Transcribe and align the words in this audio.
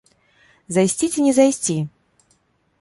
Зайсці 0.77 1.05
ці 1.17 1.27
не 1.27 1.33
зайсці? 1.41 1.77